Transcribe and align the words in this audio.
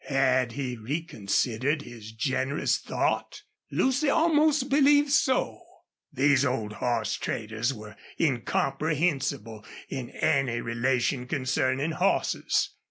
Had 0.09 0.53
he 0.53 0.77
reconsidered 0.77 1.83
his 1.83 2.11
generous 2.11 2.79
thought? 2.79 3.43
Lucy 3.69 4.09
almost 4.09 4.67
believed 4.67 5.11
so. 5.11 5.61
These 6.11 6.43
old 6.43 6.73
horse 6.73 7.15
traders 7.17 7.71
were 7.71 7.95
incomprehensible 8.19 9.63
in 9.89 10.09
any 10.09 10.59
relation 10.59 11.27
concerning 11.27 11.91
horses. 11.91 12.71